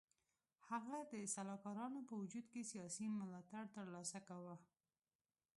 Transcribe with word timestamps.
هغه 0.69 0.97
د 1.11 1.13
سلاکارانو 1.35 1.99
په 2.07 2.13
وجود 2.21 2.45
کې 2.51 2.69
سیاسي 2.71 3.05
ملاتړ 3.19 3.63
تر 3.75 3.85
لاسه 3.95 4.19
کاوه. 4.27 4.55